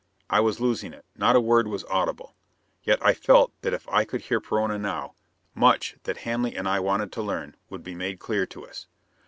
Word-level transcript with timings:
I 0.31 0.39
was 0.39 0.59
losing 0.59 0.93
it: 0.93 1.05
not 1.15 1.35
a 1.35 1.39
word 1.39 1.67
was 1.67 1.85
audible. 1.85 2.35
Yet 2.81 2.97
I 3.05 3.13
felt 3.13 3.53
that 3.61 3.71
if 3.75 3.87
I 3.87 4.03
could 4.03 4.21
hear 4.21 4.39
Perona 4.41 4.79
now, 4.79 5.13
much 5.53 5.95
that 6.05 6.17
Hanley 6.25 6.55
and 6.55 6.67
I 6.67 6.79
wanted 6.79 7.11
to 7.11 7.21
learn 7.21 7.55
would 7.69 7.83
be 7.83 7.93
made 7.93 8.17
clear 8.17 8.47
to 8.47 8.67
us. 8.67 8.87